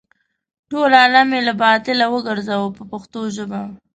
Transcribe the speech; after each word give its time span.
ټول 0.69 0.91
عالم 1.01 1.27
یې 1.35 1.41
له 1.47 1.53
باطله 1.61 2.05
وګرځاوه 2.13 2.69
په 2.77 2.83
پښتو 2.91 3.19
ژبه. 3.35 3.61